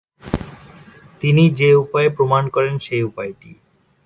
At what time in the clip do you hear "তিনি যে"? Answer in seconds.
1.21-1.69